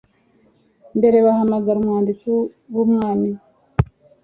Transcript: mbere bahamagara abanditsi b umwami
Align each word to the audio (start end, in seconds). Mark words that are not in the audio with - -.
mbere 0.97 1.17
bahamagara 1.25 1.77
abanditsi 1.81 2.27
b 2.73 2.75
umwami 2.83 3.29